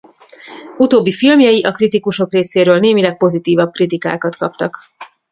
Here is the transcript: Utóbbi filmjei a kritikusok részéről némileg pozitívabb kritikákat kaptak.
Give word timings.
Utóbbi 0.77 1.11
filmjei 1.11 1.61
a 1.63 1.71
kritikusok 1.71 2.31
részéről 2.31 2.79
némileg 2.79 3.17
pozitívabb 3.17 3.71
kritikákat 3.71 4.35
kaptak. 4.35 4.79